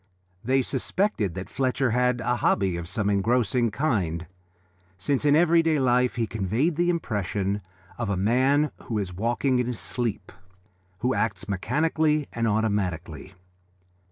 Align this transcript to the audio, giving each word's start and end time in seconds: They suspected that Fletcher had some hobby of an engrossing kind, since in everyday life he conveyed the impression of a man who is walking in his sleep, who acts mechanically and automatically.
They 0.43 0.63
suspected 0.63 1.35
that 1.35 1.47
Fletcher 1.47 1.91
had 1.91 2.21
some 2.21 2.37
hobby 2.37 2.75
of 2.75 2.89
an 2.97 3.09
engrossing 3.11 3.69
kind, 3.69 4.25
since 4.97 5.25
in 5.25 5.35
everyday 5.35 5.77
life 5.77 6.15
he 6.15 6.25
conveyed 6.25 6.75
the 6.75 6.89
impression 6.89 7.61
of 7.99 8.09
a 8.09 8.17
man 8.17 8.71
who 8.85 8.97
is 8.97 9.13
walking 9.13 9.59
in 9.59 9.67
his 9.67 9.79
sleep, 9.79 10.31
who 11.01 11.13
acts 11.13 11.47
mechanically 11.47 12.27
and 12.33 12.47
automatically. 12.47 13.35